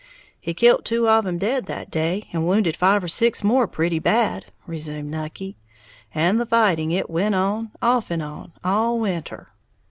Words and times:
"He 0.39 0.55
kilt 0.55 0.83
two 0.83 1.07
of 1.07 1.27
'em 1.27 1.37
dead 1.37 1.67
that 1.67 1.91
day, 1.91 2.27
and 2.33 2.47
wounded 2.47 2.75
five 2.75 3.03
or 3.03 3.07
six 3.07 3.43
more 3.43 3.67
pretty 3.67 3.99
bad," 3.99 4.45
resumed 4.65 5.11
Nucky, 5.11 5.57
"and 6.11 6.41
the 6.41 6.45
fighting 6.47 6.89
it 6.89 7.07
went 7.07 7.35
on, 7.35 7.69
off 7.83 8.09
and 8.09 8.23
on, 8.23 8.51
all 8.63 8.99
winter. 8.99 9.49